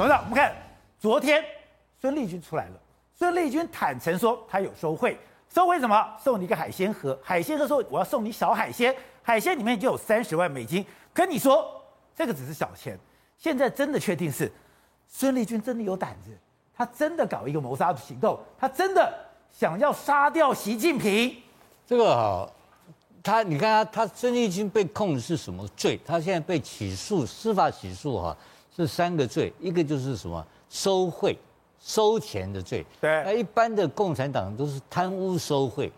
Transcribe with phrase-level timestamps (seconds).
[0.00, 0.56] 董事长，我们看
[0.98, 1.44] 昨天
[2.00, 2.80] 孙立军出来了，
[3.12, 5.14] 孙立军坦诚说他有收贿，
[5.52, 6.16] 收贿什么？
[6.18, 10.82] 送你一个海鲜盒，海鲜盒说我要送你小海鲜，海鲜里面就有三十万美金。
[11.12, 11.70] 跟你说
[12.16, 12.98] 这个只是小钱，
[13.36, 14.50] 现在真的确定是
[15.06, 16.30] 孙立军真的有胆子，
[16.74, 19.12] 他真的搞一个谋杀行动，他真的
[19.50, 21.36] 想要杀掉习近平。
[21.86, 22.48] 这个啊，
[23.22, 26.00] 他你看他他孙立军被控的是什么罪？
[26.06, 28.34] 他现在被起诉，司法起诉哈。
[28.76, 31.36] 这三个罪，一个就是什么收贿、
[31.80, 32.86] 收钱的罪。
[33.00, 35.92] 对，那一般的共产党都是贪污收贿，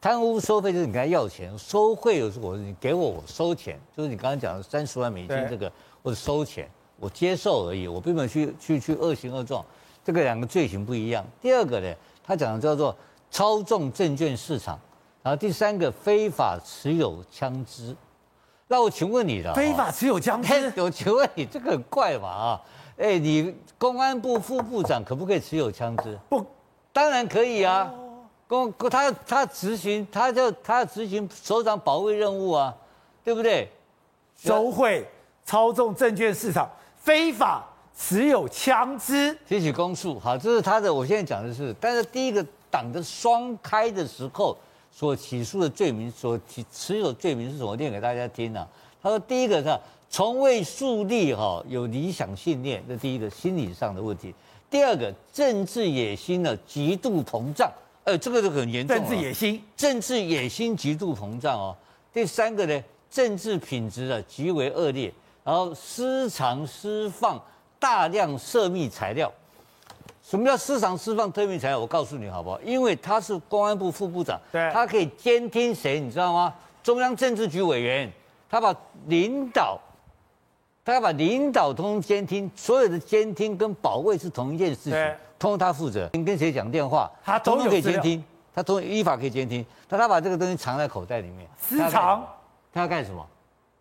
[0.00, 5.72] 贪污收贿就是你跟他要钱，收贿有时候我你给我我收钱，就是你刚刚讲的三十万美金这个，
[6.02, 6.68] 或者收钱，
[7.00, 9.64] 我接受而已，我并没有去去去恶行恶状，
[10.04, 11.24] 这个两个罪行不一样。
[11.40, 12.94] 第二个呢，他讲的叫做
[13.30, 14.78] 操纵证券市场，
[15.22, 17.96] 然后第三个非法持有枪支。
[18.72, 20.72] 那我请问你了，非法持有枪支？
[20.80, 22.60] 我请问你，这个很怪嘛啊？
[22.96, 26.18] 哎，你公安部副部长可不可以持有枪支？
[26.30, 26.42] 不，
[26.90, 27.92] 当然可以啊。
[28.48, 32.74] 公他他执行，他就他执行首长保卫任务啊，
[33.22, 33.70] 对不对？
[34.38, 35.06] 收贿、
[35.44, 37.62] 操纵证券市场、非法
[37.94, 40.18] 持有枪支，提起公诉。
[40.18, 40.92] 好，这是他的。
[40.92, 44.56] 我现在讲的是，但是第一个党的双开的时候。
[44.94, 47.74] 所起诉的罪名，所起持有罪名是什么？
[47.76, 48.68] 念给大家听啊。
[49.02, 54.34] 他说，第一个是从未树立哈有理想信念，这第一个心理上的问题。
[54.70, 57.72] 第二个，政治野心呢极度膨胀，
[58.04, 58.96] 呃，这个就很严重。
[58.96, 61.76] 政治野心，政治野心极度膨胀哦。
[62.12, 65.12] 第三个呢，政治品质啊极为恶劣，
[65.42, 67.42] 然后私藏私放
[67.78, 69.32] 大量涉密材料。
[70.22, 71.78] 什么叫市场释放特密材料？
[71.78, 72.60] 我告诉你好不好？
[72.62, 76.54] 因为他是公安部副部长，对，他可以监听谁，你知道吗？
[76.82, 78.10] 中央政治局委员，
[78.48, 78.74] 他把
[79.06, 79.78] 领导，
[80.84, 84.92] 他要把领导通通监听，所有的监听跟保卫是同一件事情，
[85.38, 86.08] 通通他负责。
[86.12, 89.64] 你跟谁讲电话，他通通可以监听，他通依法可以监听。
[89.88, 92.24] 但他把这个东西藏在口袋里面，私藏，
[92.72, 93.26] 他要干什么？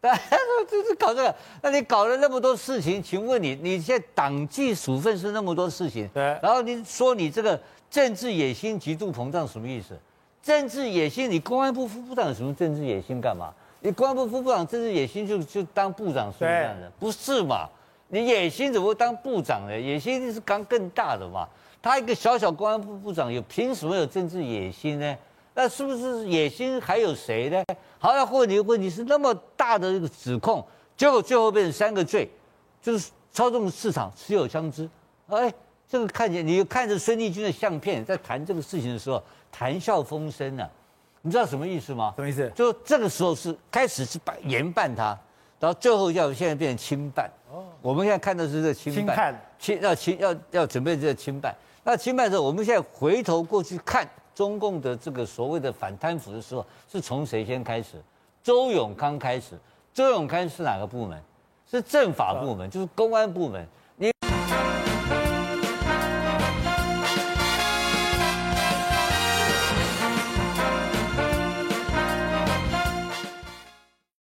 [0.00, 9.98] 大家说这是搞这个，那你搞了那么多事情，请问你，你现在党纪处分是那么多事情，对，然后你说你这个政治野心极度膨胀，什么意思？
[10.42, 13.52] 政治野心，你公安部副部长有什么政治野心干嘛？
[13.80, 17.68] 你公安部副部长政治野心就就当部长是这样的，不是嘛？
[18.08, 19.78] 你野心怎么会当部长呢？
[19.78, 21.46] 野心是刚更大的嘛？
[21.82, 25.16] 他一个小小公安部部长有凭什么有政治野心呢？
[25.54, 27.62] 那是不是野心还有谁呢？
[27.98, 29.34] 好，那问题问题是那么
[29.70, 30.66] 大的一个指控，
[30.96, 32.28] 结果最后变成三个罪，
[32.82, 34.88] 就是操纵市场、持有枪支。
[35.28, 35.52] 哎，
[35.88, 39.22] 这个看见你看着孙立军的相片，在谈这个事情的时候，
[39.52, 40.68] 谈笑风生啊，
[41.22, 42.12] 你知道什么意思吗？
[42.16, 42.50] 什么意思？
[42.52, 45.16] 就这个时候是开始是办严办他，
[45.60, 47.30] 然后最后要现在变成轻办。
[47.52, 51.54] 哦，我们现在看到是这轻办，轻要轻要要准备这个轻办。
[51.84, 54.08] 那轻办的时候，我们现在回头过去看。
[54.32, 58.02] 中共的这个所谓的反贪腐的时候，是从谁先开始？
[58.42, 59.58] 周永康开始。
[59.92, 61.20] 周永康是哪个部门？
[61.70, 63.66] 是政法部门，就是公安部门。